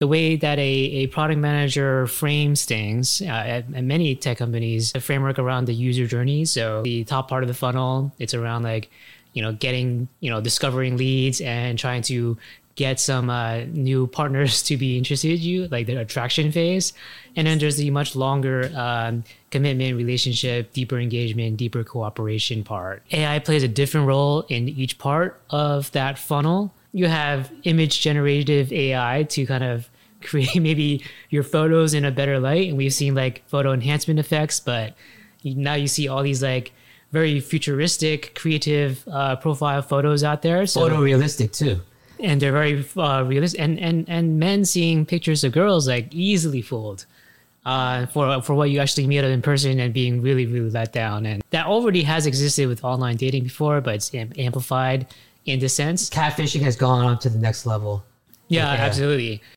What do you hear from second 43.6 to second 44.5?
And, and and